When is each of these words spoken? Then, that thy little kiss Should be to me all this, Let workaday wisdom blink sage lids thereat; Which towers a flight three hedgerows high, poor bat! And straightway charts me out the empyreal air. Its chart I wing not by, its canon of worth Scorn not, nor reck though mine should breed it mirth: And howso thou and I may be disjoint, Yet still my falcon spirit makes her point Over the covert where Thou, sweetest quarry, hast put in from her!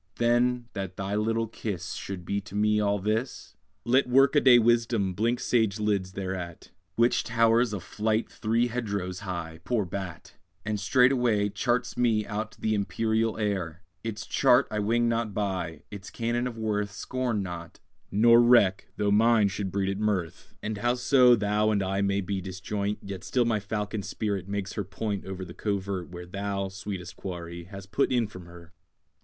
Then, 0.15 0.65
that 0.73 0.97
thy 0.97 1.13
little 1.13 1.45
kiss 1.47 1.93
Should 1.93 2.25
be 2.25 2.41
to 2.41 2.55
me 2.55 2.79
all 2.79 2.97
this, 2.97 3.55
Let 3.85 4.09
workaday 4.09 4.57
wisdom 4.57 5.13
blink 5.13 5.39
sage 5.39 5.79
lids 5.79 6.13
thereat; 6.13 6.71
Which 6.95 7.23
towers 7.23 7.71
a 7.71 7.79
flight 7.79 8.27
three 8.27 8.65
hedgerows 8.65 9.19
high, 9.19 9.59
poor 9.63 9.85
bat! 9.85 10.37
And 10.65 10.79
straightway 10.79 11.49
charts 11.49 11.97
me 11.97 12.25
out 12.25 12.57
the 12.59 12.73
empyreal 12.73 13.37
air. 13.39 13.83
Its 14.03 14.25
chart 14.25 14.65
I 14.71 14.79
wing 14.79 15.07
not 15.07 15.35
by, 15.35 15.83
its 15.91 16.09
canon 16.09 16.47
of 16.47 16.57
worth 16.57 16.91
Scorn 16.91 17.43
not, 17.43 17.79
nor 18.09 18.41
reck 18.41 18.87
though 18.97 19.11
mine 19.11 19.49
should 19.49 19.71
breed 19.71 19.87
it 19.89 19.99
mirth: 19.99 20.55
And 20.63 20.79
howso 20.79 21.35
thou 21.35 21.69
and 21.69 21.83
I 21.83 22.01
may 22.01 22.21
be 22.21 22.41
disjoint, 22.41 22.97
Yet 23.03 23.23
still 23.23 23.45
my 23.45 23.59
falcon 23.59 24.01
spirit 24.01 24.47
makes 24.47 24.73
her 24.73 24.83
point 24.83 25.25
Over 25.25 25.45
the 25.45 25.53
covert 25.53 26.09
where 26.09 26.25
Thou, 26.25 26.69
sweetest 26.69 27.15
quarry, 27.17 27.65
hast 27.65 27.91
put 27.91 28.11
in 28.11 28.25
from 28.25 28.47
her! 28.47 28.73